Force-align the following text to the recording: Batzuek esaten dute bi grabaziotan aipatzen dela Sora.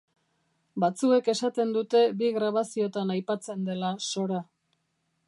Batzuek 0.83 1.27
esaten 1.33 1.75
dute 1.75 2.01
bi 2.23 2.31
grabaziotan 2.39 3.15
aipatzen 3.17 3.69
dela 3.71 3.93
Sora. 4.09 4.45